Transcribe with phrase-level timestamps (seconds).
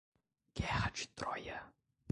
[0.55, 1.59] Guerra de Troia